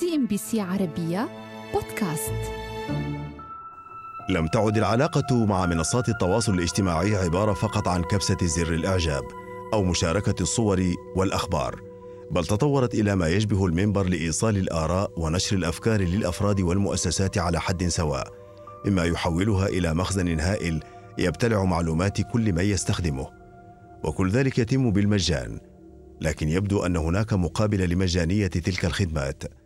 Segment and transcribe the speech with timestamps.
[0.00, 1.28] CNBC عربية
[1.74, 2.32] بودكاست.
[4.28, 9.22] لم تعد العلاقة مع منصات التواصل الاجتماعي عبارة فقط عن كبسة زر الإعجاب
[9.72, 11.80] أو مشاركة الصور والأخبار
[12.30, 18.32] بل تطورت إلى ما يشبه المنبر لإيصال الآراء ونشر الأفكار للأفراد والمؤسسات على حد سواء
[18.86, 20.82] مما يحولها إلى مخزن هائل
[21.18, 23.28] يبتلع معلومات كل من يستخدمه.
[24.04, 25.60] وكل ذلك يتم بالمجان
[26.20, 29.63] لكن يبدو أن هناك مقابل لمجانية تلك الخدمات.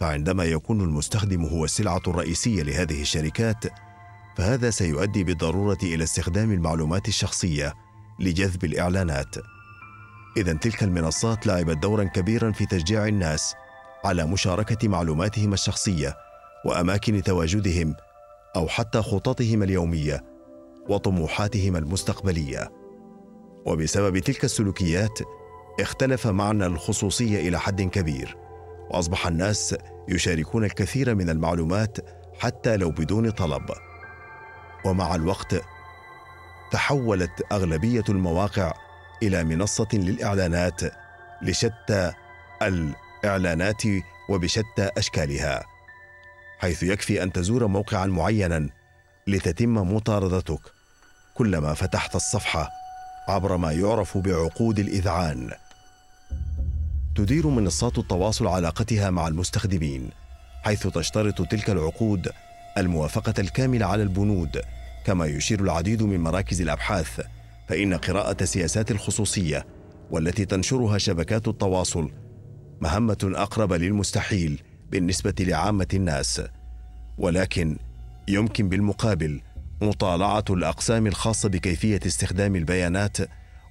[0.00, 3.64] فعندما يكون المستخدم هو السلعة الرئيسية لهذه الشركات
[4.36, 7.74] فهذا سيؤدي بالضرورة إلى استخدام المعلومات الشخصية
[8.20, 9.34] لجذب الإعلانات.
[10.36, 13.54] اذا تلك المنصات لعبت دورا كبيرا في تشجيع الناس
[14.04, 16.14] على مشاركة معلوماتهم الشخصية
[16.64, 17.94] وأماكن تواجدهم
[18.56, 20.24] أو حتى خططهم اليومية
[20.88, 22.70] وطموحاتهم المستقبلية.
[23.66, 25.18] وبسبب تلك السلوكيات
[25.80, 28.49] اختلف معنى الخصوصية إلى حد كبير.
[28.90, 29.74] وأصبح الناس
[30.08, 31.98] يشاركون الكثير من المعلومات
[32.40, 33.70] حتى لو بدون طلب.
[34.84, 35.62] ومع الوقت
[36.72, 38.72] تحولت أغلبية المواقع
[39.22, 40.80] إلى منصة للإعلانات
[41.42, 42.12] لشتى
[42.62, 43.82] الإعلانات
[44.28, 45.62] وبشتى أشكالها
[46.58, 48.68] حيث يكفي أن تزور موقعا معينا
[49.26, 50.60] لتتم مطاردتك
[51.34, 52.70] كلما فتحت الصفحة
[53.28, 55.50] عبر ما يعرف بعقود الإذعان.
[57.14, 60.10] تدير منصات التواصل علاقتها مع المستخدمين
[60.62, 62.28] حيث تشترط تلك العقود
[62.78, 64.60] الموافقة الكاملة على البنود
[65.04, 67.20] كما يشير العديد من مراكز الأبحاث
[67.68, 69.66] فإن قراءة سياسات الخصوصية
[70.10, 72.10] والتي تنشرها شبكات التواصل
[72.80, 76.42] مهمة أقرب للمستحيل بالنسبة لعامة الناس
[77.18, 77.78] ولكن
[78.28, 79.40] يمكن بالمقابل
[79.82, 83.16] مطالعة الأقسام الخاصة بكيفية استخدام البيانات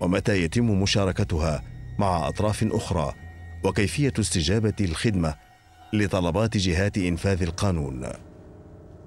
[0.00, 1.62] ومتى يتم مشاركتها
[1.98, 3.23] مع أطراف أخرى.
[3.64, 5.34] وكيفية استجابة الخدمة
[5.92, 8.06] لطلبات جهات إنفاذ القانون.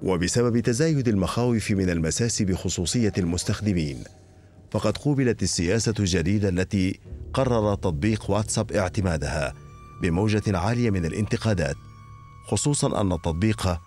[0.02, 4.04] وبسبب تزايد المخاوف من المساس بخصوصيه المستخدمين
[4.70, 7.00] فقد قوبلت السياسة الجديدة التي
[7.32, 9.54] قرر تطبيق واتساب اعتمادها
[10.02, 11.76] بموجة عالية من الانتقادات
[12.46, 13.78] خصوصا أن التطبيق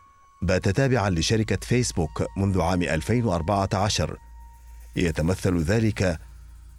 [0.41, 4.17] بات تابعا لشركة فيسبوك منذ عام 2014
[4.95, 6.19] يتمثل ذلك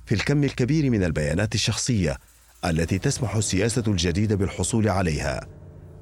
[0.06, 2.18] في الكم الكبير من البيانات الشخصية
[2.64, 5.46] التي تسمح السياسة الجديده بالحصول عليها.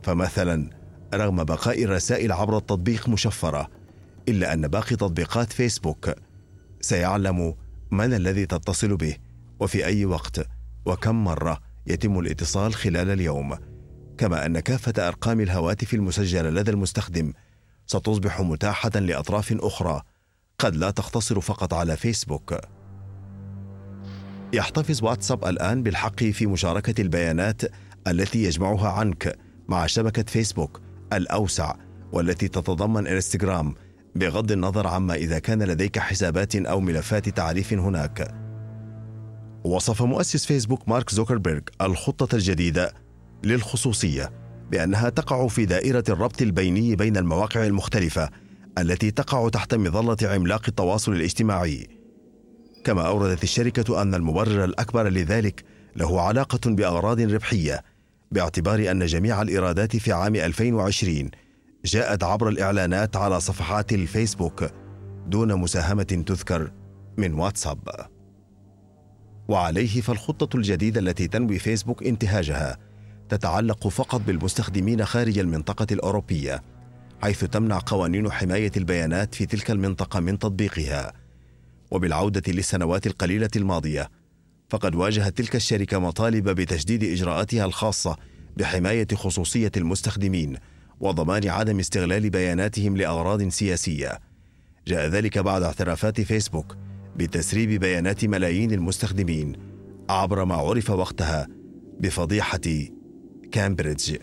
[0.02, 0.70] فمثلا
[1.14, 3.68] رغم بقاء الرسائل عبر التطبيق مشفرة
[4.28, 6.14] إلا أن باقي تطبيقات فيسبوك.
[6.80, 7.54] سيعلم
[7.90, 9.16] من الذي تتصل به
[9.60, 10.46] وفي أي وقت
[10.86, 13.56] وكم مرة يتم الاتصال خلال اليوم.
[14.18, 17.32] كما أن كافة أرقام الهواتف المسجلة لدى المستخدم
[17.86, 20.02] ستصبح متاحة لأطراف أخرى
[20.58, 22.54] قد لا تقتصر فقط على فيسبوك.
[24.52, 27.62] يحتفظ واتساب الآن بالحق في مشاركة البيانات
[28.06, 29.38] التي يجمعها عنك
[29.68, 30.80] مع شبكة فيسبوك
[31.12, 31.74] الأوسع
[32.12, 33.74] والتي تتضمن إنستغرام
[34.14, 38.34] بغض النظر عما إذا كان لديك حسابات أو ملفات تعريف هناك.
[39.64, 42.94] وصف مؤسس فيسبوك مارك زوكربيرغ الخطة الجديدة
[43.44, 44.30] للخصوصية
[44.70, 48.30] بأنها تقع في دائرة الربط البيني بين المواقع المختلفة
[48.78, 51.99] التي تقع تحت مظلة عملاق التواصل الاجتماعي.
[52.84, 55.64] كما أوردت الشركة أن المبرر الأكبر لذلك
[55.96, 57.82] له علاقة بأغراض ربحية
[58.30, 61.30] باعتبار أن جميع الإيرادات في عام 2020
[61.84, 64.70] جاءت عبر الإعلانات على صفحات الفيسبوك
[65.26, 66.72] دون مساهمة تذكر
[67.16, 67.88] من واتساب.
[69.48, 72.78] وعليه فالخطة الجديدة التي تنوي فيسبوك انتهاجها
[73.28, 76.62] تتعلق فقط بالمستخدمين خارج المنطقة الأوروبية
[77.22, 81.19] حيث تمنع قوانين حماية البيانات في تلك المنطقة من تطبيقها.
[81.90, 84.10] وبالعودة للسنوات القليلة الماضية.
[84.70, 88.16] فقد واجهت تلك الشركة مطالب بتجديد إجراءاتها الخاصة
[88.56, 90.56] بحماية خصوصية المستخدمين
[91.00, 94.18] وضمان عدم استغلال بياناتهم لأغراض سياسية.
[94.86, 96.76] جاء ذلك بعد اعترافات فيسبوك
[97.16, 99.52] بتسريب بيانات ملايين المستخدمين
[100.08, 101.46] عبر ما عرف وقتها
[102.00, 102.60] بفضيحة
[103.52, 104.16] كامبريدج.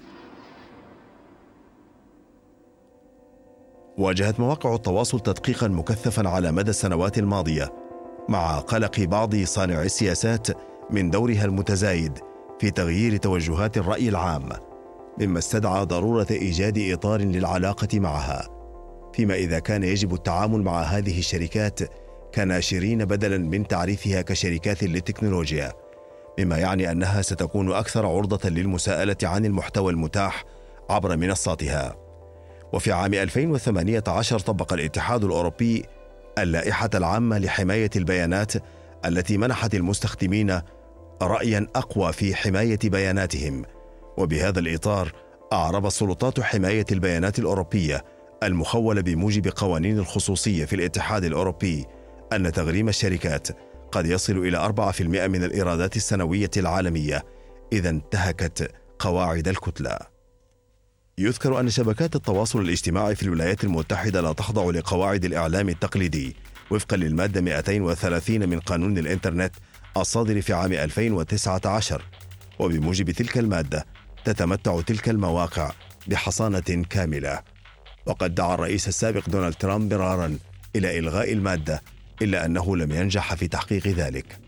[3.97, 7.73] واجهت مواقع التواصل تدقيقا مكثفا على مدى السنوات الماضية
[8.29, 10.47] مع قلق بعض صانعي السياسات
[10.91, 12.19] من دورها المتزايد
[12.59, 14.49] في تغيير توجهات الرأي العام
[15.21, 18.47] مما استدعى ضرورة إيجاد إطار للعلاقة معها.
[19.13, 21.79] فيما إذا كان يجب التعامل مع هذه الشركات
[22.35, 25.73] كناشرين بدلا من تعريفها كشركات للتكنولوجيا
[26.39, 30.43] مما يعني أنها ستكون أكثر عرضة للمساءلة عن المحتوى المتاح
[30.89, 32.06] عبر منصاتها.
[32.73, 35.85] وفي عام 2018 طبق الاتحاد الأوروبي
[36.37, 38.53] اللائحة العامة لحماية البيانات
[39.05, 40.61] التي منحت المستخدمين
[41.21, 43.65] رأيا أقوى في حماية بياناتهم
[44.17, 45.11] وبهذا الإطار
[45.53, 48.05] أعربت سلطات حماية البيانات الأوروبية
[48.43, 51.85] المخولة بموجب قوانين الخصوصية في الاتحاد الأوروبي
[52.33, 53.47] أن تغريم الشركات
[53.91, 57.23] قد يصل إلى 4% من الإيرادات السنوية العالمية
[57.73, 60.16] إذا انتهكت قواعد الكتلة.
[61.19, 66.35] يذكر أن شبكات التواصل الاجتماعي في الولايات المتحدة لا تخضع لقواعد الإعلام التقليدي
[66.71, 69.55] وفقا للمادة 230 من قانون الإنترنت
[69.97, 72.03] الصادر في عام 2019
[72.59, 73.85] وبموجب تلك المادة
[74.25, 75.71] تتمتع تلك المواقع
[76.07, 77.41] بحصانة كاملة.
[78.05, 80.37] وقد دعا الرئيس السابق دونالد ترامب مرارا
[80.75, 81.81] إلى إلغاء المادة
[82.21, 84.39] إلا أنه لم ينجح في تحقيق ذلك.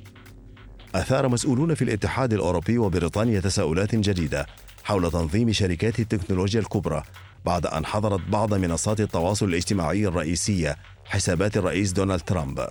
[0.95, 4.45] أثار مسؤولون في الاتحاد الأوروبي وبريطانيا تساؤلات جديدة
[4.89, 7.03] حول تنظيم شركات التكنولوجيا الكبرى
[7.45, 12.68] بعد أن حظرت بعض منصات التواصل الاجتماعي الرئيسية حسابات الرئيس دونالد ترامب.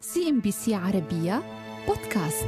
[0.00, 1.42] CNBC عربية
[1.86, 2.46] بودكاست.